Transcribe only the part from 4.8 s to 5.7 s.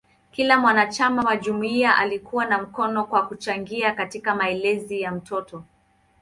ya mtoto.